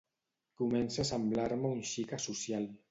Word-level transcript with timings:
Comença 0.61 1.03
a 1.03 1.07
semblar-me 1.11 1.71
un 1.77 1.87
xic 1.95 2.19
asocial. 2.21 2.71